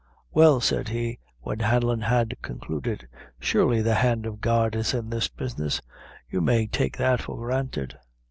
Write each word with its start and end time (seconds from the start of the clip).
"Well," 0.31 0.59
said 0.61 0.87
he, 0.89 1.19
when 1.41 1.59
Hanlon 1.59 2.01
had 2.01 2.35
concluded, 2.41 3.07
"surely 3.39 3.83
the 3.83 3.93
hand 3.93 4.25
of 4.25 4.41
God 4.41 4.75
is 4.75 4.95
in 4.95 5.11
this 5.11 5.27
business; 5.27 5.79
you 6.27 6.41
may 6.41 6.65
take 6.65 6.97
that 6.97 7.21
for 7.21 7.37
granted." 7.37 7.95